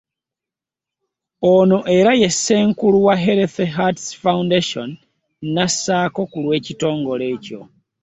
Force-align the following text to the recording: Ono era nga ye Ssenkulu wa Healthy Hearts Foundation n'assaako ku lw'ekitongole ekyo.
Ono 1.53 1.77
era 1.97 2.11
nga 2.15 2.19
ye 2.21 2.29
Ssenkulu 2.33 2.97
wa 3.07 3.15
Healthy 3.25 3.65
Hearts 3.75 4.05
Foundation 4.23 4.89
n'assaako 5.53 6.21
ku 6.31 6.37
lw'ekitongole 6.43 7.25
ekyo. 7.35 7.61